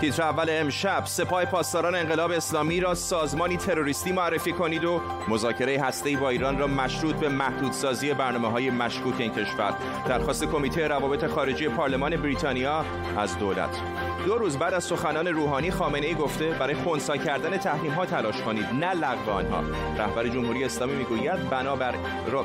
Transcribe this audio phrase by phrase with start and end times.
[0.00, 6.16] تیتر اول امشب سپاه پاسداران انقلاب اسلامی را سازمانی تروریستی معرفی کنید و مذاکره هسته‌ای
[6.16, 9.74] با ایران را مشروط به محدودسازی برنامه های مشکوک این کشور.
[10.08, 12.84] درخواست کمیته روابط خارجی پارلمان بریتانیا
[13.18, 13.80] از دولت.
[14.26, 18.40] دو روز بعد از سخنان روحانی خامنه ای گفته برای خونسا کردن تحریم ها تلاش
[18.40, 19.60] کنید نه لغو آنها.
[19.98, 21.94] رهبر جمهوری اسلامی می‌گوید بنا بر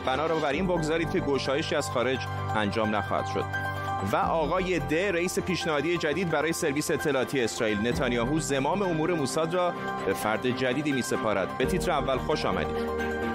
[0.05, 2.20] بنا را بر این بگذارید که گشایشی از خارج
[2.55, 3.70] انجام نخواهد شد.
[4.13, 7.88] و آقای د رئیس پیشنهادی جدید برای سرویس اطلاعاتی اسرائیل.
[7.88, 9.73] نتانیاهو زمام امور موساد را
[10.05, 13.30] به فرد جدیدی می سپارد به تیتر اول خوش آمدید.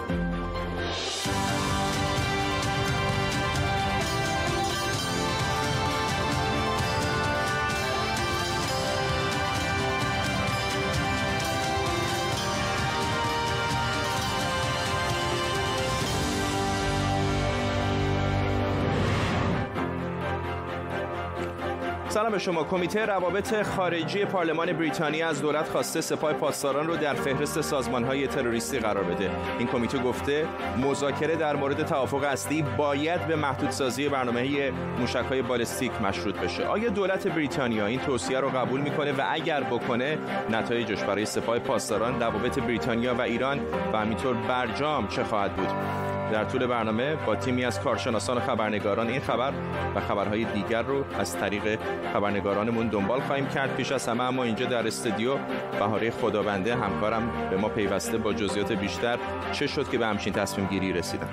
[22.17, 22.65] سلام به شما.
[22.65, 28.79] کمیته روابط خارجی پارلمان بریتانیا از دولت خواسته سپاه پاسداران رو در فهرست سازمانهای تروریستی
[28.79, 29.31] قرار بده.
[29.59, 30.47] این کمیته گفته
[30.79, 36.65] مذاکره در مورد توافق اصلی باید به محدودسازی برنامه موشکهای بالستیک مشروط بشه.
[36.65, 40.19] آیا دولت بریتانیا این توصیه رو قبول می‌کنه؟ و اگر بکنه
[40.51, 43.61] نتایجش برای سپاه پاسداران روابط بریتانیا و ایران
[43.93, 45.69] و همینطور برجام چه خواهد بود؟
[46.33, 49.53] در طول برنامه با تیمی از کارشناسان و خبرنگاران این خبر
[49.95, 51.79] و خبرهای دیگر رو از طریق
[52.13, 54.25] خبرنگارانمون دنبال خواهیم کرد پیش از همه.
[54.25, 55.37] اما اینجا در استودیو
[55.79, 59.19] بهاره خدابنده همکارم به ما پیوسته با جزئیات بیشتر
[59.53, 61.29] چه شد که به همچین تصمیم گیری رسیدن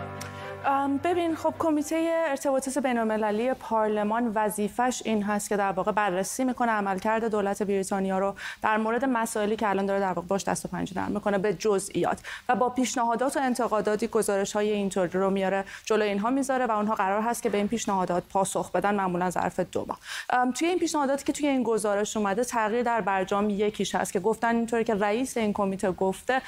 [1.03, 7.25] ببین خب کمیته ارتباطات بین‌المللی پارلمان وظیفش این هست که در واقع بررسی می‌کنه عملکرد
[7.25, 10.94] دولت بریتانیا رو در مورد مسائلی که الان داره در واقع باش دست و پنجه
[10.94, 12.19] در می‌کنه به جزئیات
[12.50, 16.95] و با پیشنهادات و انتقاداتی گزارش های اینطوری رو میاره جلو اینها می‌ذاره و اونها
[16.95, 20.00] قرار هست که به این پیشنهادات پاسخ بدن معمولا ظرف دو ماه.
[20.52, 24.56] توی این پیشنهاداتی که توی این گزارش اومده تغییر در برجام یکیش هست که گفتن
[24.56, 26.41] اینطوری که رئیس این کمیته گفته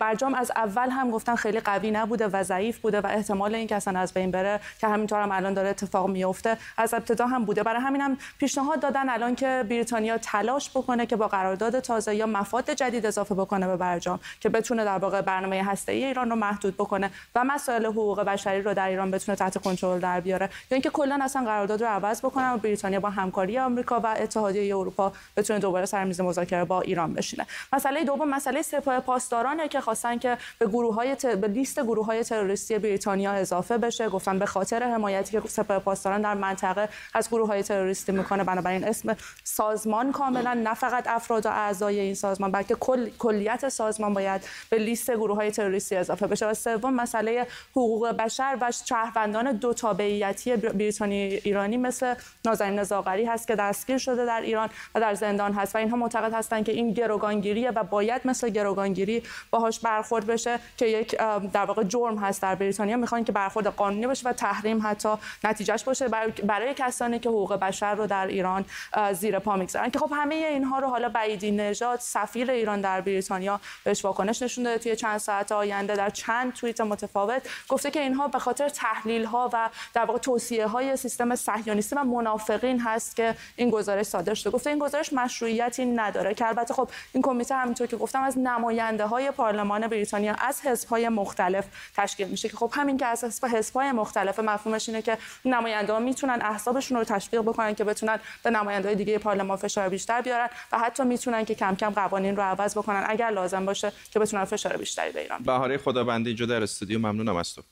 [0.00, 4.00] برجام از اول هم گفتن خیلی قوی نبوده و ضعیف بوده و احتمال اینکه اصلا
[4.00, 7.62] از بین بره که همینطور هم الان داره اتفاق میفته از ابتدا هم بوده.
[7.62, 12.26] برای همین هم پیشنهاد دادن الان که بریتانیا تلاش بکنه که با قرارداد تازه یا
[12.26, 16.36] مفاد جدید اضافه بکنه به برجام که بتونه در واقع برنامه هسته ای ایران رو
[16.36, 20.46] محدود بکنه و مسائل حقوق بشری رو در ایران بتونه تحت کنترل در بیاره.
[20.46, 24.76] یا اینکه کلا اصلا قرارداد رو عوض بکنه و بریتانیا با همکاری آمریکا و اتحادیه
[24.76, 27.46] اروپا بتونه دوباره سر میز مذاکره با ایران بشینه.
[27.72, 32.24] مسئله دوم مسئله سپاه پاسدارانه که خواستن که به گروه های به لیست گروه های
[32.24, 34.08] تروریستی بریتانیا اضافه بشه.
[34.08, 38.84] گفتن به خاطر حمایتی که سپاه پاسداران در منطقه از گروه های تروریستی می‌کنه بنابراین
[38.84, 44.40] اسم سازمان کاملا نه فقط افراد و اعضای این سازمان بلکه کل کلیت سازمان باید
[44.70, 46.46] به لیست گروه های تروریستی اضافه بشه.
[46.46, 52.14] و سوم مسئله حقوق بشر و شهروندان دو تابعیتی بریتانی ایرانی مثل
[52.44, 56.34] نازنین زاغری هست که دستگیر شده در ایران و در زندان هست و اینها معتقد
[56.34, 61.16] هستند که این گروگانگیریه و باید مثل گروگانگیری باهاش برخورد بشه که یک
[61.52, 62.96] در واقع جرم هست در بریتانیا.
[62.96, 65.08] می‌خوان که برخورد قانونی باشه و تحریم حتی
[65.44, 66.08] نتیجهش باشه.
[66.44, 68.64] برای کسانی که حقوق بشر رو در ایران
[69.12, 69.90] زیر پا می‌گذارن.
[69.90, 74.64] که خب همه اینها رو حالا بعیدی نژاد سفیر ایران در بریتانیا بهش واکنش نشون
[74.64, 77.48] داده توی چند ساعت آینده در چند توییت متفاوت.
[77.68, 82.04] گفته که اینها به خاطر تحلیل ها و در واقع توصیه های سیستم صهیونیستی و
[82.04, 84.50] منافقین هست که این گزارش صادر شده.
[84.50, 86.34] گفته این گزارش مشروعیتی نداره.
[86.34, 90.88] که البته خب این کمیته همینطور که گفتم از نماینده های پارلمان بریتانیا از حزب
[90.88, 91.64] های مختلف
[91.96, 94.38] تشکیل میشه که خب همین که از حزب های مختلف.
[94.38, 98.96] مفهومش اینه که نماینده ها می‌تونن احزابشون رو تشویق بکنن که بتونن به نماینده های
[98.96, 103.04] دیگه پارلمان فشار بیشتر بیارن و حتی می‌تونن که کم کم قوانین رو عوض بکنن
[103.06, 107.36] اگر لازم باشه که بتونن فشار بیشتری به ایران بهاره خدابندی اینجا در استودیو ممنونم
[107.36, 107.62] از تو.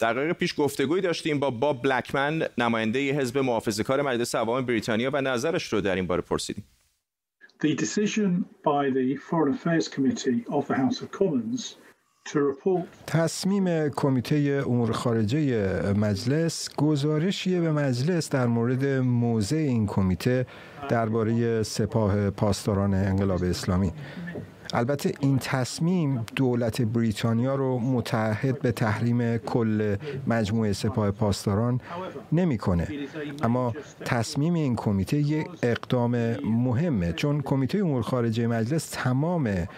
[0.00, 5.72] دقیقه پیش گفتگویی داشتیم با باب بلکمن نماینده حزب محافظه‌کار مجلس عوام بریتانیا و نظرش
[5.72, 6.64] رو در این باره پرسیدیم.
[7.64, 8.30] The decision
[8.64, 11.62] by the Foreign Affairs Committee of the House of Commons
[13.06, 20.46] تصمیم کمیته امور خارجه مجلس گزارشیه به مجلس در مورد موضع این کمیته
[20.88, 23.92] درباره سپاه پاسداران انقلاب اسلامی.
[24.72, 29.96] البته این تصمیم دولت بریتانیا رو متحد به تحریم کل
[30.26, 31.80] مجموعه سپاه پاسداران
[32.32, 32.88] نمی‌کنه.
[33.42, 33.74] اما
[34.04, 39.68] تصمیم این کمیته یک اقدام مهمه چون کمیته امور خارجه مجلس تمام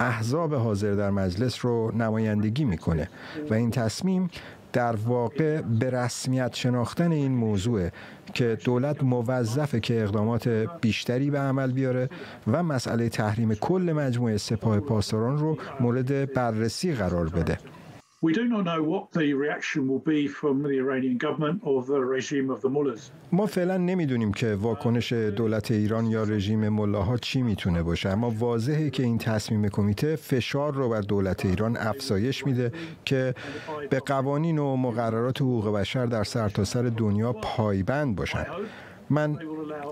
[0.00, 3.08] احزاب حاضر در مجلس رو نمایندگی می‌کنه
[3.50, 4.30] و این تصمیم
[4.74, 7.88] در واقع به رسمیت شناختن این موضوع
[8.34, 10.48] که دولت موظفه که اقدامات
[10.80, 12.08] بیشتری به عمل بیاره
[12.46, 17.58] و مسئله تحریم کل مجموعه سپاه پاسداران رو مورد بررسی قرار بده.
[18.24, 22.00] We do not know what the reaction will be from the Iranian government or the
[22.16, 23.10] regime of the mullahs.
[23.32, 28.90] ما فعلا نمی‌دونیم که واکنش دولت ایران یا رژیم ملاها چی می‌تونه باشه اما واضحه
[28.90, 32.72] که این تصمیم کمیته فشار رو بر دولت ایران افزایش میده
[33.04, 33.34] که
[33.90, 38.46] به قوانین و مقررات حقوق بشر در سرتاسر سر دنیا پایبند باشند
[39.14, 39.38] من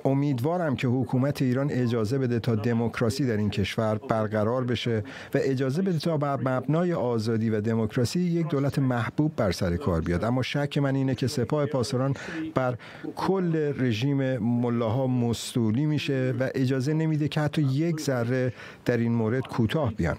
[0.05, 5.05] امیدوارم که حکومت ایران اجازه بده تا دموکراسی در این کشور برقرار بشه
[5.35, 10.01] و اجازه بده تا بر مبنای آزادی و دموکراسی یک دولت محبوب بر سر کار
[10.01, 10.25] بیاد.
[10.25, 12.15] اما شک من اینه که سپاه پاسداران
[12.55, 12.75] بر
[13.17, 18.53] کل رژیم ملاها مستولی میشه و اجازه نمیده که حتی یک ذره
[18.85, 20.17] در این مورد کوتاه بیان.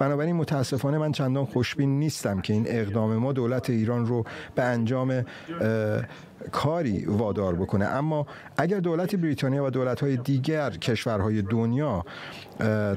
[0.00, 4.24] بنابراین متاسفانه من چندان خوشبین نیستم که این اقدام ما دولت ایران رو
[4.54, 5.24] به انجام
[6.52, 7.84] کاری وادار بکنه.
[7.84, 12.04] اما اگر دولت بریتانیا و دولت‌های دیگر کشورهای دنیا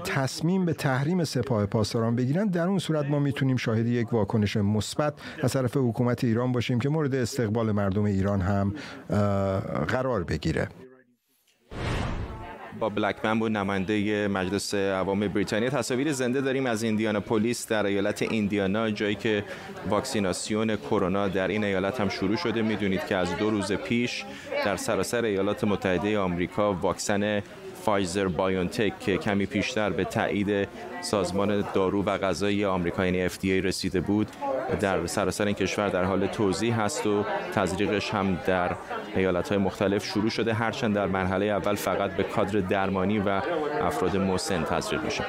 [0.03, 5.13] تصمیم به تحریم سپاه پاسداران بگیرن در اون صورت ما می‌تونیم شاهد یک واکنش مثبت
[5.43, 8.73] از طرف حکومت ایران باشیم که مورد استقبال مردم ایران هم
[9.87, 10.67] قرار بگیره.
[12.79, 15.69] با بلکمن بود نماینده مجلس عوام بریتانیا.
[15.69, 19.43] تصاویر زنده داریم از ایندیانا پلیس در ایالت ایندیانا جایی که
[19.89, 22.61] واکسیناسیون کرونا در این ایالت هم شروع شده.
[22.61, 24.23] می‌دونید که از دو روز پیش
[24.65, 27.43] در سراسر ایالات متحده آمریکا واکسن
[27.89, 30.67] فایزر بایونتک که کمی پیشتر به تایید
[31.01, 34.27] سازمان دارو و غذایی آمریکا یعنی FDA رسیده بود
[34.79, 38.75] در سراسر این کشور در حال توضیح هست و تزریقش هم در
[39.15, 40.53] ایالت های مختلف شروع شده.
[40.53, 43.41] هرچند در مرحله اول فقط به کادر درمانی و
[43.81, 45.23] افراد مسن تزریق میشه.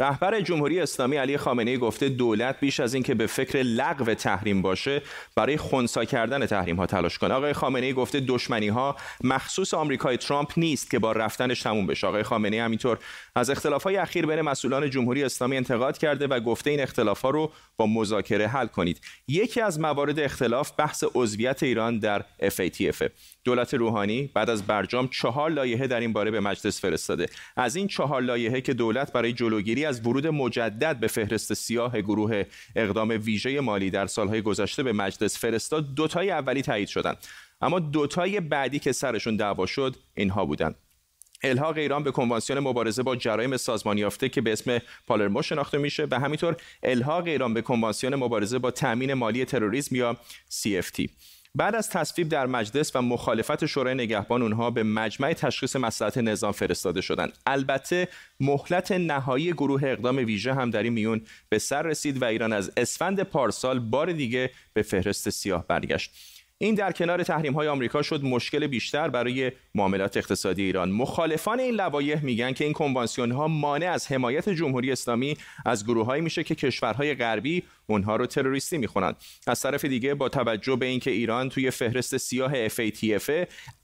[0.00, 5.02] رهبر جمهوری اسلامی علی خامنه‌ای گفته دولت بیش از اینکه به فکر لغو تحریم باشه
[5.36, 7.34] برای خونسا کردن تحریم ها تلاش کنه.
[7.34, 12.06] آقای خامنه‌ای گفته دشمنی ها مخصوص آمریکای ترامپ نیست که با رفتنش تموم بشه.
[12.06, 12.98] آقای خامنه‌ای همینطور
[13.34, 17.30] از اختلاف های اخیر بین مسئولان جمهوری اسلامی انتقاد کرده و گفته این اختلاف ها
[17.30, 19.00] رو با مذاکره حل کنید.
[19.28, 23.08] یکی از موارد اختلاف بحث عضویت ایران در FATF
[23.44, 27.26] دولت روحانی بعد از برجام چهار لایحه در این باره به مجلس فرستاده.
[27.56, 32.44] از این چهار لایحه که دولت برای جلوگیری از ورود مجدد به فهرست سیاه گروه
[32.76, 37.16] اقدام ویژه مالی در سالهای گذشته به مجلس فرستاد دوتای اولی تایید شدند.
[37.60, 40.74] اما دوتای بعدی که سرشون دعوا شد اینها بودند.
[41.42, 46.06] الحاق ایران به کنوانسیون مبارزه با جرایم سازمان یافته که به اسم پالرمو شناخته میشه
[46.10, 50.16] و همینطور الحاق ایران به کنوانسیون مبارزه با تامین مالی تروریسم یا
[50.50, 51.08] CFT
[51.54, 56.52] بعد از تصویب در مجلس و مخالفت شورای نگهبان اونها به مجمع تشخیص مصلحت نظام
[56.52, 57.38] فرستاده شدند.
[57.46, 58.08] البته
[58.40, 62.72] مهلت نهایی گروه اقدام ویژه هم در این میون به سر رسید و ایران از
[62.76, 66.10] اسفند پارسال بار دیگه به فهرست سیاه برگشت.
[66.62, 70.90] این در کنار تحریم های آمریکا شد مشکل بیشتر برای معاملات اقتصادی ایران.
[70.90, 75.36] مخالفان این لوایح میگن که این کنوانسیون ها مانع از حمایت جمهوری اسلامی
[75.66, 79.16] از گروههایی میشه که کشورهای غربی اونها رو تروریستی می‌خونند
[79.46, 83.30] از طرف دیگه با توجه به اینکه ایران توی فهرست سیاه FATF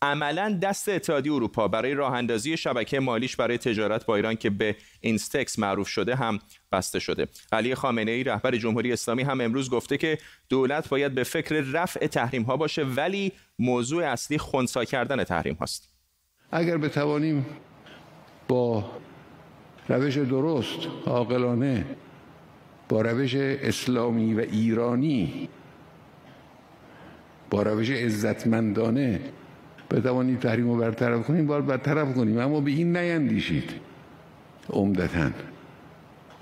[0.02, 4.76] عملا دست اتحادیه اروپا برای راه اندازی شبکه مالیش برای تجارت با ایران که به
[5.00, 6.38] اینستکس معروف شده هم
[6.72, 7.28] بسته شده.
[7.52, 10.18] علی خامنه ای رهبر جمهوری اسلامی هم امروز گفته که
[10.48, 15.92] دولت باید به فکر رفع تحریم ها باشه ولی موضوع اصلی خونسا کردن تحریم هاست.
[16.52, 17.46] اگر بتوانیم
[18.48, 18.84] با
[19.88, 21.86] روش درست عاقلانه
[22.88, 25.48] با روش اسلامی و ایرانی
[27.50, 29.20] با روش عزتمندانه
[29.90, 33.70] بتوانید تحریم رو برطرف کنیم باید برطرف کنیم اما به این نیندیشید
[34.70, 35.30] عمدتا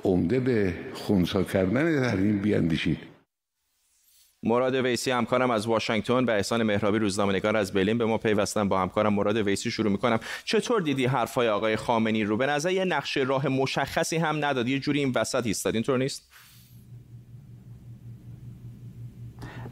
[0.04, 3.13] عمده به خونسا کردن تحریم بیاندیشید
[4.44, 8.80] مراد ویسی همکارم از واشنگتن و احسان مهرابی روزنامه‌نگار از برلین به ما پیوستن با
[8.80, 10.20] همکارم مراد ویسی شروع می‌کنم.
[10.44, 14.68] چطور دیدی حرفای آقای خامنی رو؟ به نظر یه نقشه راه مشخصی هم نداد.
[14.68, 15.74] یه جوری این وسط ایستاد.
[15.74, 16.28] اینطور نیست؟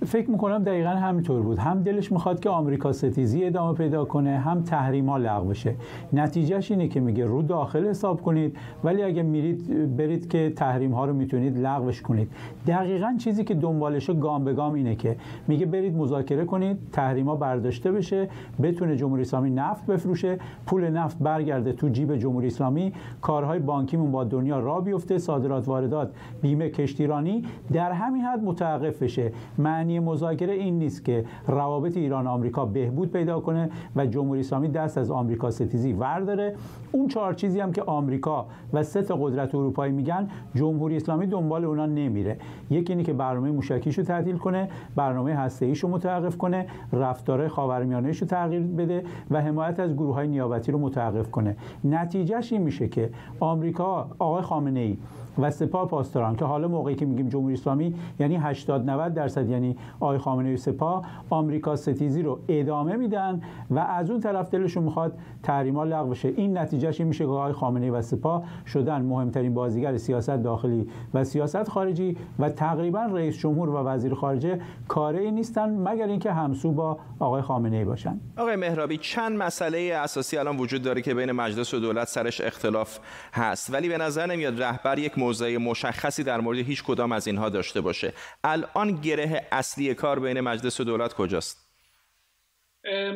[0.07, 1.59] فکر می‌کنم دقیقا همینطور بود.
[1.59, 5.75] هم دلش می‌خواد که آمریکا ستیزی ادامه پیدا کنه هم تحریما لغو بشه.
[6.13, 11.05] نتیجهش اینه که میگه رو داخل حساب کنید ولی اگه میرید برید که تحریم ها
[11.05, 12.29] رو می‌تونید لغوش کنید.
[12.67, 15.17] دقیقا چیزی که دنبالشه گام به گام اینه که
[15.49, 18.29] میگه برید مذاکره کنید تحریما برداشته بشه
[18.63, 24.25] بتونه جمهوری اسلامی نفت بفروشه پول نفت برگرده تو جیب جمهوری اسلامی کارهای بانکیمون با
[24.25, 26.11] دنیا را بیفته صادرات واردات
[26.43, 29.33] بیمه کشتیرانی در همین حد متوقف بشه.
[29.59, 34.69] معنی معنی مذاکره این نیست که روابط ایران آمریکا بهبود پیدا کنه و جمهوری اسلامی
[34.69, 36.55] دست از آمریکا ستیزی ورداره.
[36.93, 41.87] اون چهار چیزی هم که آمریکا و سه قدرت اروپایی میگن جمهوری اسلامی دنبال اونا
[41.87, 42.37] نمیره.
[42.71, 48.27] یکی اینه که برنامه موشکیشو تعطیل کنه برنامه هسته رو متوقف کنه رفتار خاورمیانه رو
[48.27, 51.57] تغییر بده و حمایت از گروه های نیابتی رو متوقف کنه.
[51.85, 54.97] نتیجهش این میشه که آمریکا آقای خامنه ای
[55.39, 59.77] و سپاه پاسداران که حالا موقعی که میگیم جمهوری اسلامی یعنی 80 90 درصد یعنی
[60.01, 65.19] آقای خامنه و سپاه آمریکا ستیزی رو ادامه میدن و از اون طرف دلشون می‌خواد
[65.43, 66.29] تحریما لغو بشه.
[66.29, 71.25] این نتیجهش این میشه که آقای خامنه و سپاه شدن مهمترین بازیگر سیاست داخلی و
[71.25, 76.99] سیاست خارجی و تقریبا رئیس جمهور و وزیر خارجه کاری نیستن مگر اینکه همسو با
[77.19, 78.21] آقای خامنه ای باشن.
[78.37, 82.99] آقای مهرابی چند مسئله اساسی الان وجود داره که بین مجلس و دولت سرش اختلاف
[83.35, 87.49] هست ولی به نظر نمیاد رهبر یک موضع مشخصی در مورد هیچ کدام از اینها
[87.49, 88.13] داشته باشه.
[88.45, 91.73] الان گره اصلی کار بین مجلس و دولت کجاست؟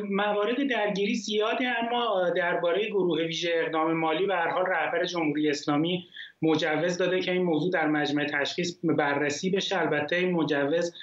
[0.09, 6.07] موارد درگیری زیاده اما درباره گروه ویژه اقدام مالی به هر حال رهبر جمهوری اسلامی
[6.41, 9.79] مجوز داده که این موضوع در مجمع تشخیص بررسی بشه.
[9.79, 10.93] البته این مجوز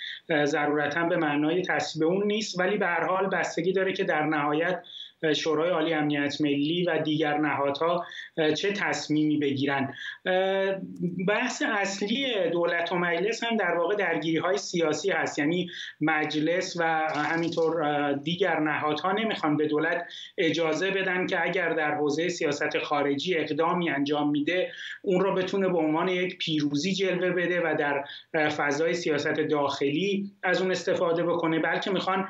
[0.44, 4.82] ضرورتا به معنای تصویب اون نیست ولی به هر حال بستگی داره که در نهایت
[5.32, 8.06] شورای عالی امنیت ملی و دیگر نهادها
[8.56, 9.94] چه تصمیمی بگیرن.
[11.28, 15.38] بحث اصلی دولت و مجلس هم در واقع درگیری های سیاسی هست.
[15.38, 16.84] یعنی مجلس و
[17.30, 20.04] همینطور دیگر نهادها نمی‌خوان به دولت
[20.38, 25.78] اجازه بدن که اگر در حوزه سیاست خارجی اقدامی انجام میده اون رو بتونه به
[25.78, 27.74] عنوان یک پیروزی جلوه بده و
[28.32, 32.28] در فضای سیاست داخلی از اون استفاده بکنه بلکه می‌خوان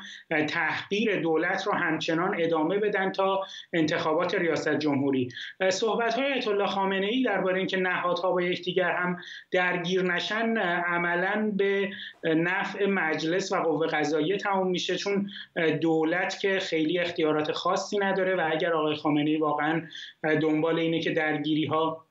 [0.48, 5.28] تحقیر دولت رو همچنان ادامه بدن تا انتخابات ریاست جمهوری.
[5.70, 9.18] صحبت های ایت الله خامنه ای درباره اینکه نهادها با یکدیگر هم
[9.50, 11.90] درگیر نشن عملا به
[12.24, 15.30] نفع مجلس و قوه قضاییه تموم میشه چون
[15.80, 19.82] دولت که خیلی اختیارات خاصی نداره و اگر آقای خامنه ای واقعا
[20.42, 22.06] دنبال اینه که درگیری ها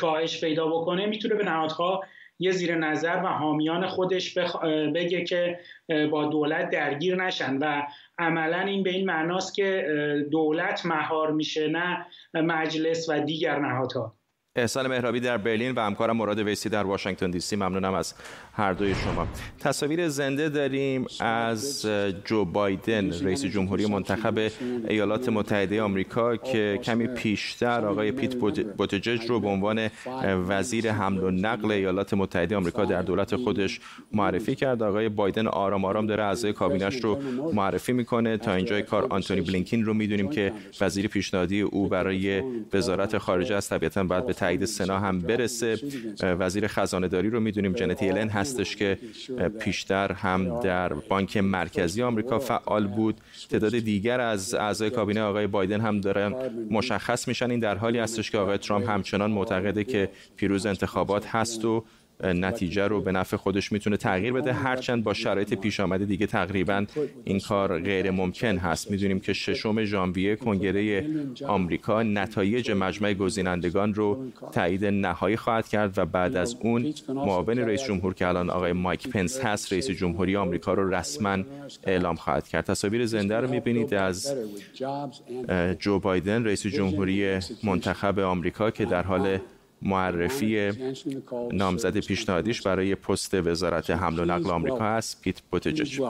[0.00, 2.04] کاهش پیدا بکنه می‌تونه به نهادها
[2.38, 4.38] یه زیر نظر و حامیان خودش
[4.94, 5.60] بگه که
[6.10, 7.82] با دولت درگیر نشن و
[8.18, 9.86] عملا این به این معناست که
[10.30, 14.14] دولت مهار میشه نه مجلس و دیگر نهادها.
[14.56, 17.56] احسان مهرابی در برلین و همکارم مراد ویسی در واشنگتن دی سی.
[17.56, 18.14] ممنونم از
[18.52, 19.26] هر دوی شما.
[19.60, 21.86] تصاویر زنده داریم از
[22.24, 24.50] جو بایدن رئیس جمهوری منتخب
[24.88, 28.34] ایالات متحده آمریکا که کمی پیشتر آقای پیت
[28.76, 29.88] بوتجج رو به عنوان
[30.48, 33.80] وزیر حمل و نقل ایالات متحده آمریکا در دولت خودش
[34.12, 34.82] معرفی کرد.
[34.82, 38.36] آقای بایدن آرام آرام داره اعضای کابینش رو معرفی می‌کنه.
[38.36, 42.42] تا اینجای کار آنتونی بلینکین رو می‌دونیم که وزیر پیشنهادی او برای
[42.72, 43.70] وزارت خارجه است.
[43.70, 45.78] طبیعتا بعد به تایید سنا هم برسه.
[46.22, 48.98] وزیر خزانه داری رو می‌دونیم جنت یلن هستش که
[49.60, 53.20] پیشتر هم در بانک مرکزی آمریکا فعال بود.
[53.50, 56.34] تعداد دیگر از اعضای کابینه آقای بایدن هم دارن
[56.70, 57.50] مشخص میشن.
[57.50, 61.84] این در حالی هستش که آقای ترامپ همچنان معتقده که پیروز انتخابات هست و
[62.24, 64.52] نتیجه رو به نفع خودش می‌تونه تغییر بده.
[64.52, 66.86] هرچند با شرایط پیش آمده دیگه تقریبا
[67.24, 68.90] این کار غیر ممکن هست.
[68.90, 71.06] می‌دونیم که ششم ژانویه کنگره
[71.46, 77.84] آمریکا نتایج مجمع گزینندگان رو تایید نهایی خواهد کرد و بعد از اون معاون رئیس
[77.84, 81.38] جمهور که الان آقای مایک پنس هست رئیس جمهوری آمریکا رو رسما
[81.86, 82.64] اعلام خواهد کرد.
[82.64, 84.34] تصاویر زنده رو می‌بینید از
[85.78, 89.38] جو بایدن رئیس جمهوری منتخب آمریکا که در حال
[89.84, 90.72] معرفی
[91.52, 96.00] نامزد پیشنهادیش برای پست وزارت حمل و نقل آمریکا است پیت بوتجج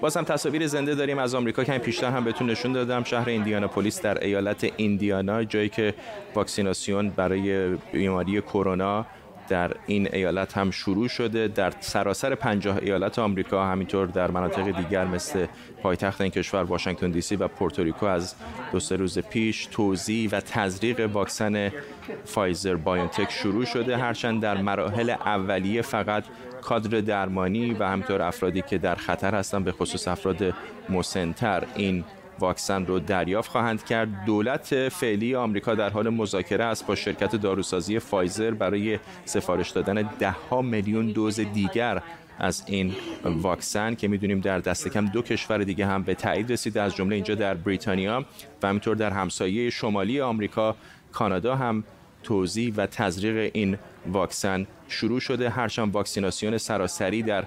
[0.00, 1.64] باز هم تصاویر زنده داریم از آمریکا.
[1.64, 3.04] که پیشتر هم بهتون نشون دادم.
[3.04, 5.94] شهر ایندیاناپولیس در ایالت ایندیانا جایی که
[6.34, 9.06] واکسیناسیون برای بیماری کرونا
[9.48, 11.48] در این ایالت هم شروع شده.
[11.48, 15.46] در سراسر پنجاه ایالت آمریکا همینطور در مناطق دیگر مثل
[15.82, 18.34] پایتخت این کشور واشنگتن دی سی و پورتوریکو از
[18.72, 21.72] دو سه روز پیش توزیع و تزریق واکسن
[22.24, 23.96] فایزر بایونتک شروع شده.
[23.96, 26.24] هرچند در مراحل اولیه فقط
[26.62, 30.54] کادر درمانی و همینطور افرادی که در خطر هستند به خصوص افراد
[30.88, 32.04] مسنتر این
[32.38, 34.24] واکسن رو دریافت خواهند کرد.
[34.26, 40.30] دولت فعلی آمریکا در حال مذاکره است با شرکت داروسازی فایزر برای سفارش دادن ده
[40.30, 42.02] ها میلیون دوز دیگر
[42.38, 46.82] از این واکسن که می‌دونیم در دست کم دو کشور دیگه هم به تایید رسیده.
[46.82, 48.24] از جمله اینجا در بریتانیا
[48.62, 50.76] و همینطور در همسایه شمالی آمریکا
[51.12, 51.84] کانادا هم
[52.22, 55.50] توزیع و تزریق این واکسن شروع شده.
[55.50, 57.44] هرچند واکسیناسیون سراسری در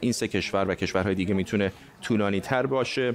[0.00, 3.14] این سه کشور و کشورهای دیگه می‌تونه طولانی تر باشه.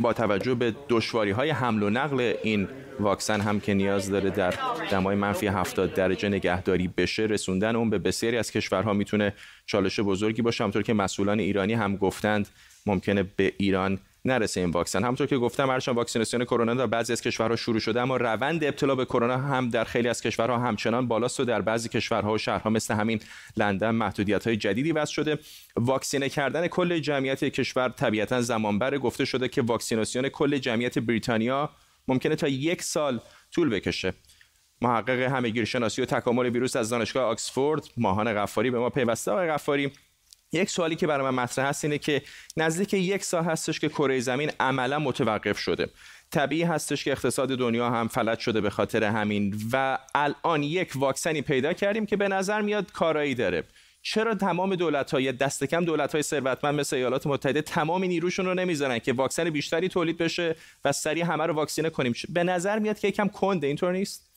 [0.00, 2.68] با توجه به دشواری های حمل و نقل این
[3.00, 4.54] واکسن هم که نیاز داره در
[4.90, 9.32] دمای منفی 70 درجه نگهداری بشه رسوندن اون به بسیاری از کشورها می‌تونه
[9.66, 10.64] چالش بزرگی باشه.
[10.64, 12.48] همطور که مسئولان ایرانی هم گفتند
[12.86, 15.02] ممکنه به ایران نرسه این واکسن.
[15.02, 18.94] همونطور که گفتم هرچند واکسیناسیون کرونا در بعضی از کشورها شروع شده اما روند ابتلا
[18.94, 22.70] به کرونا هم در خیلی از کشورها همچنان بالاست و در بعضی کشورها و شهرها
[22.70, 23.20] مثل همین
[23.56, 25.38] لندن محدودیت های جدیدی وضع شده.
[25.76, 31.70] واکسینه کردن کل جمعیت کشور طبیعتا زمان بره گفته شده که واکسیناسیون کل جمعیت بریتانیا
[32.08, 33.20] ممکنه تا یک سال
[33.54, 34.14] طول بکشه.
[34.82, 39.92] محقق همهگیرشناسی و تکامل ویروس از دانشگاه آکسفورد ماهان غفاری به ما پیوسته آقای غفاری.
[40.52, 42.22] یک سوالی که برای من مطرح هست اینه که
[42.56, 45.88] نزدیک یک سال هستش که کره زمین عملا متوقف شده.
[46.30, 51.42] طبیعی هستش که اقتصاد دنیا هم فلج شده به خاطر همین و الان یک واکسنی
[51.42, 53.64] پیدا کردیم که به نظر میاد کارایی داره.
[54.02, 58.54] چرا تمام دولت های دست کم دولت های ثروتمند مثل ایالات متحده تمام نیروشون رو
[58.54, 62.98] نمی‌ذارن که واکسن بیشتری تولید بشه و سریع همه رو واکسینه کنیم؟ به نظر میاد
[62.98, 64.29] که یکم کنده اینطور نیست؟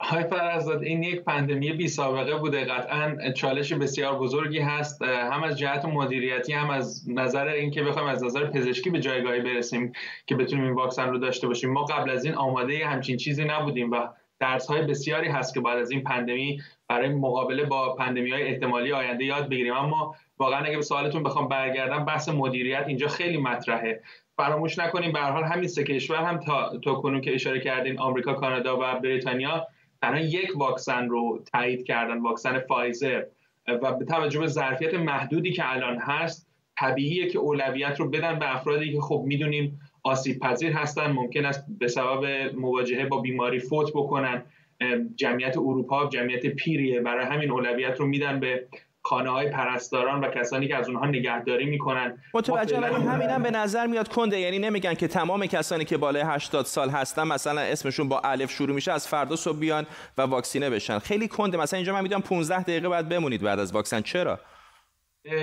[0.00, 2.64] های فرزاد این یک پندمی بی سابقه بوده.
[2.64, 8.24] قطعا چالش بسیار بزرگی هست هم از جهت مدیریتی هم از نظر اینکه بخوایم از
[8.24, 9.92] نظر پزشکی به جایگاهی برسیم
[10.26, 11.72] که بتونیم این واکسن رو داشته باشیم.
[11.72, 14.08] ما قبل از این آماده همچین چیزی نبودیم و
[14.40, 18.92] درس های بسیاری هست که بعد از این پاندمی برای مقابله با پاندمی های احتمالی
[18.92, 19.74] آینده یاد بگیریم.
[19.74, 24.02] اما واقعا اگه به سوالتون بخوام برگردم بحث مدیریت اینجا خیلی مطرحه.
[24.36, 28.34] فراموش نکنیم به حال همین سه کشور هم تا تو کنون که اشاره کردین آمریکا
[28.34, 29.66] کانادا و بریتانیا
[30.02, 33.22] تنها یک واکسن رو تایید کردن واکسن فایزر.
[33.68, 36.48] و به توجه به ظرفیت محدودی که الان هست
[36.78, 41.64] طبیعیه که اولویت رو بدن به افرادی که خب می‌دونیم آسیب پذیر هستن ممکن است
[41.78, 44.42] به سبب مواجهه با بیماری فوت بکنن.
[45.16, 48.66] جمعیت اروپا جمعیت پیریه برای همین اولویت رو میدن به
[49.08, 52.18] خانه های پرستاران و کسانی که از اونها نگهداری می‌کنن.
[52.34, 54.40] متوجه ولی همین هم به نظر میاد کنده.
[54.40, 58.74] یعنی نمیگن که تمام کسانی که بالای 80 سال هستن مثلا اسمشون با الف شروع
[58.74, 59.86] میشه از فردا صبح بیان
[60.18, 60.98] و واکسینه بشن.
[60.98, 61.58] خیلی کنده.
[61.58, 64.00] مثلا اینجا من می‌دونم 15 دقیقه بعد بمونید بعد از واکسن.
[64.00, 64.40] چرا؟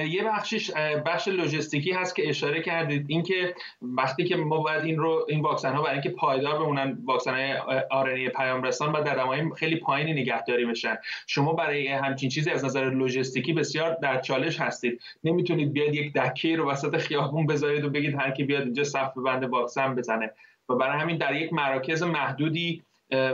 [0.09, 0.71] یه بخشش
[1.05, 3.05] بخش لوجستیکی هست که اشاره کردید.
[3.07, 7.33] اینکه وقتی که ما باید این رو این واکسن ها برای اینکه پایدار بمونن واکسن
[7.33, 7.53] های
[7.91, 10.95] RNA پیام رسان و در دمای خیلی پایینی نگهداری بشن.
[11.27, 15.01] شما برای همچین چیزی از نظر لوجستیکی بسیار در چالش هستید.
[15.23, 19.17] نمی‌تونید بیاید یک دکه رو وسط خیابون بذارید و بگید هر کی بیاد اینجا صف
[19.17, 20.31] بنده واکسن بزنه.
[20.69, 22.83] و برای همین در یک مراکز محدودی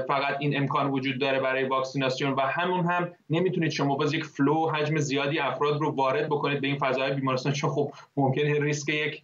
[0.08, 4.70] فقط این امکان وجود داره برای واکسیناسیون و همون هم نمی‌تونید شما باز یک flow
[4.70, 7.54] حجم زیادی افراد رو وارد بکنید به این فضای بیمارستان.
[7.54, 9.22] چون خب ممکنه ریسک یک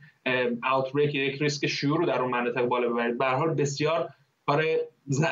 [0.74, 3.18] اوتبریک یک ریسک شیوع رو در اون مناطق بالا ببرید.
[3.18, 4.09] به حال بسیار
[4.46, 4.64] کار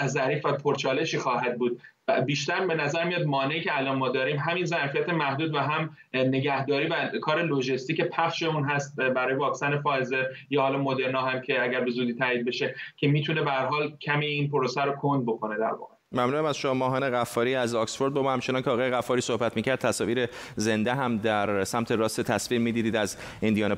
[0.07, 1.81] ظریف و پرچالشی خواهد بود.
[2.25, 6.87] بیشتر به نظر میاد مانعی که الان ما داریم همین ظرفیت محدود و هم نگهداری
[6.87, 11.81] و کار لوجستیک پخش اون هست برای واکسن فایزر یا حالا مدرنا هم که اگر
[11.81, 15.73] به زودی تایید بشه که می‌تونه به حال کمی این پروسه رو کند بکنه در
[15.73, 15.92] واقع.
[16.13, 18.13] ممنونم از شما ماهان غفاری از آکسفورد.
[18.13, 22.61] با ما همچنان که آقای غفاری صحبت می‌کرد تصاویر زنده هم در سمت راست تصویر
[22.61, 23.17] می‌دیدید از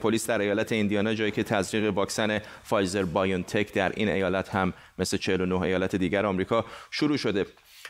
[0.01, 5.17] پلیس در ایالت ایندیانا جایی که تزریق واکسن فایزر بایونتک در این ایالت هم مثل
[5.17, 7.45] 49 ایالت دیگر آمریکا شروع شده.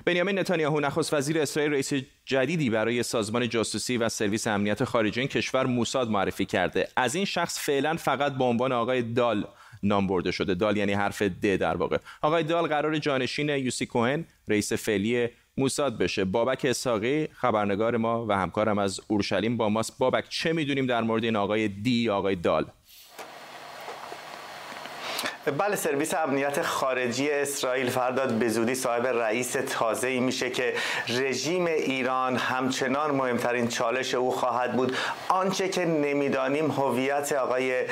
[0.05, 1.93] بنیامین نتانیاهو نخست وزیر اسرائیل رئیس
[2.25, 6.87] جدیدی برای سازمان جاسوسی و سرویس امنیت خارجی این کشور موساد معرفی کرده.
[6.95, 9.47] از این شخص فعلا فقط به عنوان آقای دال
[9.85, 10.53] نام برده شده.
[10.53, 11.97] دال یعنی حرف د در واقع.
[12.21, 16.25] آقای دال قرار جانشین یوسی کوهن رئیس فعلی موساد بشه.
[16.25, 19.97] بابک اساقی خبرنگار ما و همکارم از اورشلیم با ماست.
[19.97, 22.65] بابک چه می‌دونیم در مورد این آقای دی آقای دال؟
[25.57, 30.73] بله سرویس امنیت خارجی اسرائیل فرداد به زودی صاحب رئیس تازه ای میشه که
[31.07, 34.97] رژیم ایران همچنان مهمترین چالش او خواهد بود.
[35.29, 37.83] آنچه که نمی‌دانیم هویت آقای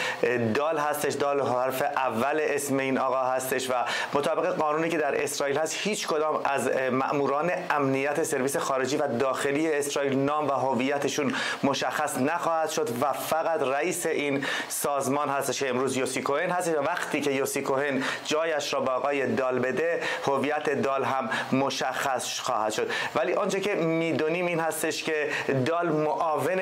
[0.54, 1.14] دال هستش.
[1.14, 3.74] دال حرف اول اسم این آقا هستش و
[4.14, 9.74] مطابق قانونی که در اسرائیل هست هیچ کدام از ماموران امنیت سرویس خارجی و داخلی
[9.74, 16.22] اسرائیل نام و هویتشون مشخص نخواهد شد و فقط رئیس این سازمان هستش امروز یوسی
[16.22, 16.74] کوهن هستش.
[16.74, 22.40] و وقتی که یوسی کوهن جایش را به آقای دال بده هویت دال هم مشخص
[22.40, 22.92] خواهد شد.
[23.16, 25.30] ولی آنچه که می‌دونیم این هستش که
[25.66, 26.60] دال معاون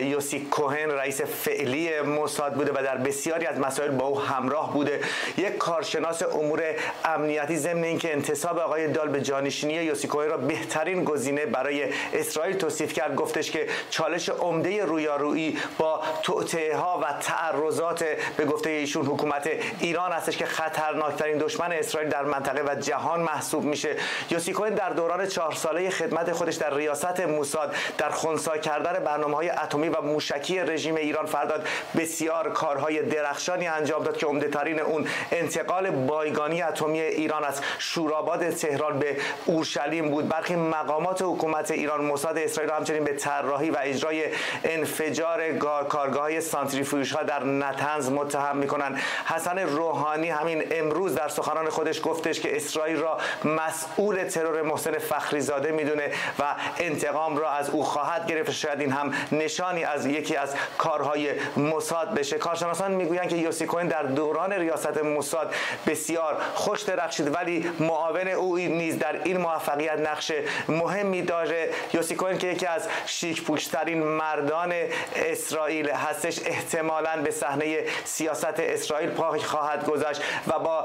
[0.00, 5.00] یوسی کوهن رئیس فعلی موساد بوده و در بسیاری از مسائل با او همراه بوده.
[5.36, 6.62] یک کارشناس امور
[7.04, 12.56] امنیتی ضمن اینکه انتصاب آقای دال به جانشینی یوسی کوهن را بهترین گزینه برای اسرائیل
[12.56, 18.04] توصیف کرد گفتش که چالش عمده رویارویی با توطئه ها و تعرضات
[18.36, 19.50] به گفته ایشون حکومت
[19.80, 23.96] ایران ایران هستش که خطرناکترین دشمن اسرائیل در منطقه و جهان محسوب میشه.
[24.30, 29.36] یوسی کوهن در دوران چهار ساله خدمت خودش در ریاست موساد در خونسا کردن برنامه
[29.36, 34.80] های اتمی و موشکی رژیم ایران فرداد بسیار کارهای درخشانی انجام داد که عمده ترین
[34.80, 40.28] اون انتقال بایگانی اتمی ایران از شوراباد تهران به اورشلیم بود.
[40.28, 44.24] برخی مقامات حکومت ایران موساد اسرائیل همچنین به طراحی و اجرای
[44.64, 45.52] انفجار
[45.88, 52.40] کارگاه سانتریفیوژ ها در نتنز متهم می‌کنن حسن روحانی همین امروز در سخنان خودش گفتش
[52.40, 58.50] که اسرائیل را مسئول ترور محسن فخریزاده می‌دونه و انتقام را از او خواهد گرفت.
[58.50, 62.38] شاید این هم نشانی از یکی از کارهای موساد بشه.
[62.38, 65.54] کارشناسان می‌گویند که یوسی کوین در دوران ریاست موساد
[65.86, 70.32] بسیار خوش درخشید ولی معاون او نیز در این موفقیت نقش
[70.68, 71.70] مهمی داره.
[71.92, 74.72] یوسی کوین که یکی از شیک پوشترین مردان
[75.16, 80.84] اسرائیل هستش احتمالا به صحنه سیاست اسرائیل پا خواهد گذاشت و با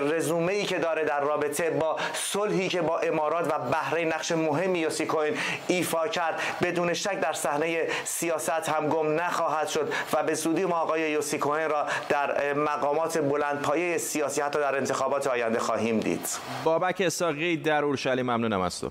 [0.00, 4.78] رزومه ای که داره در رابطه با صلحی که با امارات و بحرین نقش مهمی
[4.78, 5.36] یوسی کوین
[5.68, 10.76] ایفا کرد بدون شک در صحنه سیاست هم گم نخواهد شد و به زودی ما
[10.76, 16.28] آقای یوسی کوهن را در مقامات بلندپایه سیاسی حتی در انتخابات آینده خواهیم دید.
[16.64, 18.90] بابک اساقی در اورشلیم ممنونم از تو.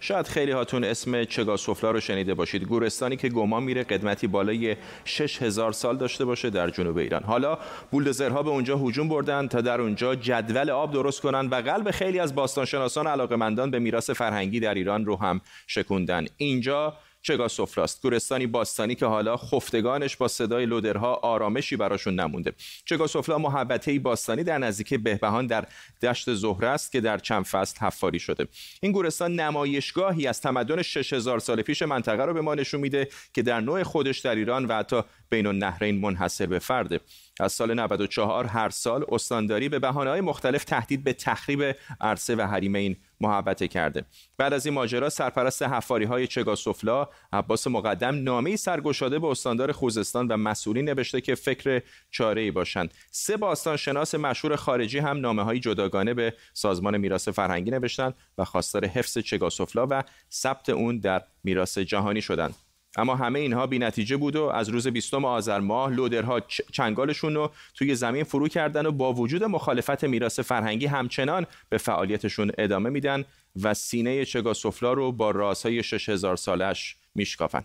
[0.00, 2.64] شاید خیلی هاتون اسم چگاسوفلا رو شنیده باشید.
[2.64, 7.22] گورستانی که گمان میره قدمتی بالای 6000 سال داشته باشه در جنوب ایران.
[7.22, 7.58] حالا
[7.90, 12.18] بولدوزرها به اونجا هجوم بردن تا در اونجا جدول آب درست کنن و قلب خیلی
[12.18, 16.26] از باستانشناسان علاقمندان به میراث فرهنگی در ایران رو هم شکوندن.
[16.36, 22.52] اینجا چگا سفراست گورستانی باستانی که حالا خفتگانش با صدای لودرها آرامشی براشون نمونده.
[22.84, 25.66] چگا سفلا محبته باستانی در نزدیکی بهبهان در
[26.02, 28.46] دشت زهره است که در چند فصل حفاری شده.
[28.82, 33.42] این گورستان نمایشگاهی از تمدن 6000 سال پیش منطقه رو به ما نشون میده که
[33.42, 37.00] در نوع خودش در ایران و حتی بین النهرین منحصر به فرده.
[37.40, 42.74] از سال 94 هر سال استانداری به بهانه‌های مختلف تهدید به تخریب عرصه و حریم
[42.74, 44.04] این محبته کرده.
[44.38, 50.28] بعد از این ماجرا سرپرست حفاری های چگاسوفلا عباس مقدم نامه سرگشاده به استاندار خوزستان
[50.28, 52.94] و مسئولین نوشته که فکر چاره ای باشند.
[53.10, 58.44] سه باستان شناس مشهور خارجی هم نامه های جداگانه به سازمان میراث فرهنگی نوشتند و
[58.44, 62.54] خواستار حفظ چگاسوفلا و ثبت اون در میراث جهانی شدند.
[62.96, 66.40] اما همه اینها بی نتیجه بود و از روز 20 آذر ماه لودرها
[66.72, 72.50] چنگالشون رو توی زمین فرو کردن و با وجود مخالفت میراث فرهنگی همچنان به فعالیتشون
[72.58, 73.24] ادامه میدن
[73.62, 77.64] و سینه چگاسوفلا رو با رازهای 6000 سالش میشکافن.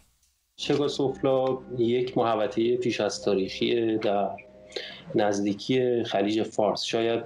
[0.56, 4.30] چگاسوفلا یک محوطه پیش از تاریخی در
[5.16, 6.84] نزدیکی خلیج فارس.
[6.84, 7.24] شاید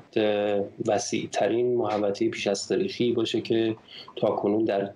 [0.85, 3.75] وسیع ترین محوطه پیش از تاریخی باشه که
[4.15, 4.93] تا کنون در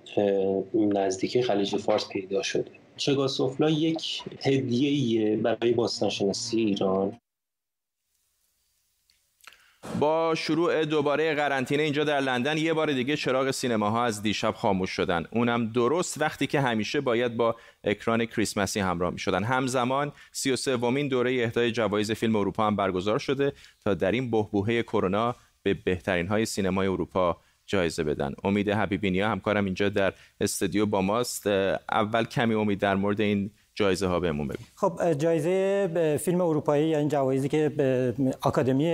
[0.73, 2.82] نزدیکی خلیج فارس پیدا شده.
[2.97, 7.19] چگاسوفلا یک هدیه برای باستانشناسی ایران.
[9.99, 14.89] با شروع دوباره قرنطینه اینجا در لندن یه بار دیگه چراغ سینماها از دیشب خاموش
[14.89, 15.25] شدن.
[15.31, 21.07] اونم درست وقتی که همیشه باید با اکران کریسمسی همراه می شدن همزمان 33 ومین
[21.07, 23.53] دوره اهدای جوایز فیلم اروپا هم برگزار شده
[23.83, 27.37] تا در این بهبوهه کرونا به بهترین های سینمای اروپا
[27.73, 28.31] جایزه بدن.
[28.43, 31.47] امید حبیبینیا همکارم اینجا در استودیو با ماست.
[31.91, 34.57] اول کمی امید در مورد این جایزه ها بهمون بگو.
[34.75, 38.89] خب جایزه فیلم اروپایی این جوایزی که به آکادمی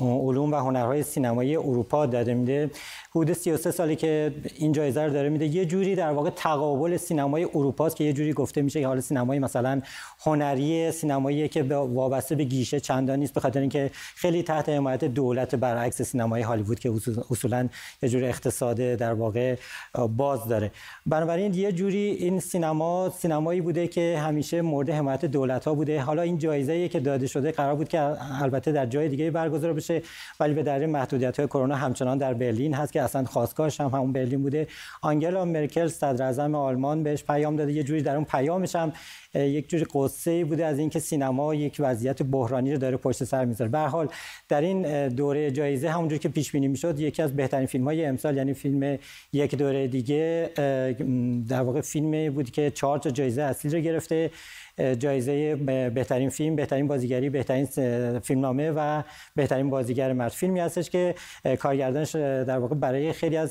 [0.00, 2.70] علوم و هنرهای سینمایی اروپا داده میده
[3.10, 5.46] حدود 33 سالی که این جایزه رو داره میده.
[5.46, 9.00] یه جوری در واقع تقابل سینمای اروپا است که یه جوری گفته میشه که حالا
[9.00, 9.80] سینمای مثلا
[10.20, 15.54] هنری سینمایی که وابسته به گیشه چندان نیست به خاطر اینکه خیلی تحت حمایت دولت
[15.54, 16.92] برعکس سینمای هالیوود که
[17.30, 17.68] اصولا
[18.02, 19.56] یه جور اقتصاد در واقع
[20.16, 20.70] باز داره.
[21.06, 26.00] بنابراین یه جوری این سینما سینمایی بوده که همیشه مورد حمایت دولت ها بوده.
[26.00, 28.00] حالا این جایزه که داده شده قرار بود که
[28.42, 30.02] البته در جای دیگه برگزار بشه
[30.40, 34.12] ولی به دلیل محدودیت های کرونا همچنان در برلین هست که اصلا خواستگاهش هم همون
[34.12, 34.66] برلین بوده.
[35.02, 38.92] آنگلا مرکل صدر اعظم آلمان بهش پیام داده یه جوری در اون پیامش هم
[39.34, 43.70] یک جوری قصه بوده از اینکه سینما یک وضعیت بحرانی رو داره پشت سر می‌ذاره.
[43.70, 44.08] به حال
[44.48, 48.36] در این دوره جایزه همونجور که پیش بینی می‌شد یکی از بهترین فیلم های امسال
[48.36, 48.98] یعنی فیلم
[49.32, 50.50] یک دوره دیگه
[51.48, 54.30] در واقع فیلمی بود که چهار تا جایزه اصلی رو گرفته.
[54.78, 55.56] جایزه
[55.90, 57.66] بهترین فیلم بهترین بازیگری بهترین
[58.18, 59.02] فیلمنامه و
[59.36, 61.14] بهترین بازیگر مرد فیلمی هستش که
[61.58, 63.50] کارگردانش در واقع برای خیلی از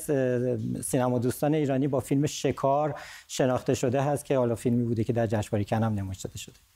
[0.84, 2.94] سینما دوستان ایرانی با فیلم شکار
[3.28, 6.73] شناخته شده هست که حالا فیلمی بوده که در جشنواره کنم نمایش داده شده.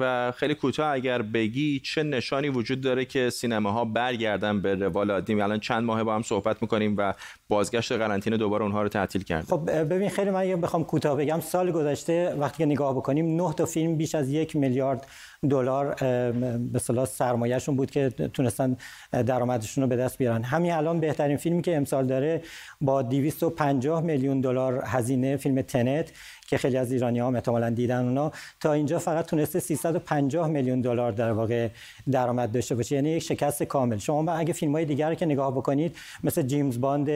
[0.00, 5.40] و خیلی کوتاه اگر بگی چه نشانی وجود داره که سینماها برگردن به روال عادی؟
[5.40, 7.14] الان چند ماه با هم صحبت می‌کنیم و
[7.48, 11.40] بازگشت قرنطینه دوباره اونها رو تعطیل کرد خب ببین خیلی من بخوام کوتاه بگم.
[11.40, 15.06] سال گذشته وقتی که نگاه بکنیم 9 تا فیلم بیش از یک میلیارد
[15.50, 18.76] دلار به اصطلاح سرمایهشون بود که تونستن
[19.12, 20.42] درآمدشون رو به دست بیارن.
[20.42, 22.42] همین الان بهترین فیلمی که امسال داره
[22.80, 26.12] با 250 میلیون دلار هزینه فیلم تنت.
[26.52, 28.32] که خیلی از ایرانی ها احتمالاً دیدن اونا.
[28.60, 31.68] تا اینجا فقط تونسته 350 میلیون دلار در واقع
[32.10, 32.94] درآمد داشته باشه.
[32.94, 33.98] یعنی یک شکست کامل.
[33.98, 37.10] شما اگه فیلم های دیگر که نگاه بکنید مثل جیمز باند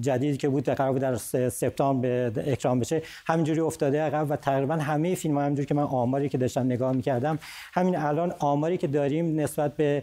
[0.00, 1.16] جدید که بود قرار بود در
[1.48, 6.38] سپتامبر اکرام بشه همینجوری افتاده عقب و تقریبا همه فیلم همینجوری که من آماری که
[6.38, 7.38] داشتم نگاه می‌کردم
[7.72, 10.02] همین الان آماری که داریم نسبت به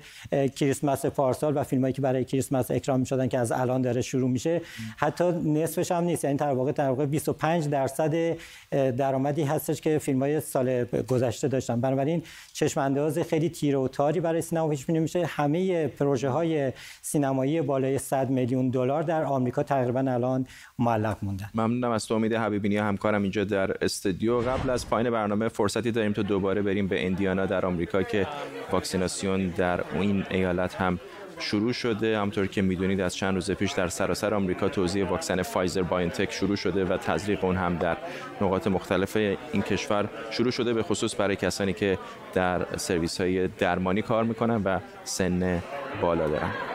[0.56, 4.62] کریسمس پارسال و فیلمایی که برای کریسمس اکرام می‌شدن که از الان داره شروع میشه
[4.98, 6.24] حتی نصفش هم نیست.
[6.24, 8.38] یعنی در واقع در واقع 25 درصد
[8.72, 11.82] درآمدی هستش که فیلم های سال گذشته داشتن.
[11.82, 12.24] بنابراین
[12.54, 15.26] چشم انداز خیلی تیره و تاری برای سینما پیش بینی میشه.
[15.26, 20.48] همه پروژه های سینمایی بالای 100 میلیون دلار در آمریکا تقریبا الان
[20.80, 24.42] معلق موندن ممنونم از تو امید حبیبینی همکارم اینجا در استودیو.
[24.42, 28.28] قبل از پایان برنامه فرصتی داریم تا دوباره بریم به اندیانا در آمریکا که
[28.72, 31.00] واکسیناسیون در این ایالت هم
[31.42, 32.20] شروع شده.
[32.20, 36.56] همونطور که می‌دونید از چند روز پیش در سراسر آمریکا توزیع واکسن فایزر بایونتک شروع
[36.56, 37.98] شده و تزریق اون هم در
[38.42, 39.16] نقاط مختلف
[39.52, 41.98] این کشور شروع شده به خصوص برای کسانی که
[42.34, 45.64] در سرویس های درمانی کار می‌کنن و سن
[46.02, 46.71] بالا دارن.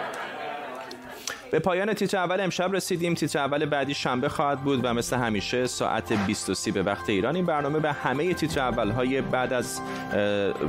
[1.51, 3.15] به پایان تیتر اول امشب رسیدیم.
[3.15, 7.37] تیتر اول بعدی شنبه خواهد بود و مثل همیشه ساعت 23 به وقت ایران.
[7.37, 9.81] این برنامه به همه تیتر اول های بعد از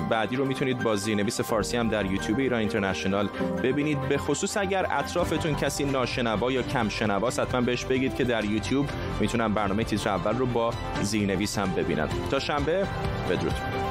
[0.10, 3.30] بعدی رو می‌تونید با زیرنویس فارسی هم در یوتیوب ایران اینترنشنال
[3.64, 4.02] ببینید.
[4.10, 8.86] به خصوص اگر اطرافتون کسی ناشنوا یا کم شنواست حتما بهش بگید که در یوتیوب
[9.20, 12.08] می‌تونن برنامه تیتر اول رو با زیرنویس هم ببینن.
[12.32, 12.88] تا شنبه
[13.30, 13.87] بدرود.